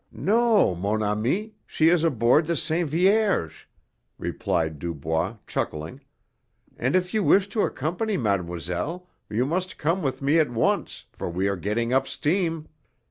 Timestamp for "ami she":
1.03-1.89